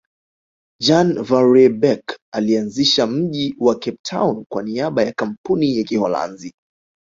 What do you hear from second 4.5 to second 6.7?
niaba ya Kampuni ya Kiholanzi